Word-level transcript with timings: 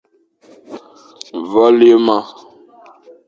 Vale 1.51 1.85
ye 1.89 1.97
ma. 2.05 2.17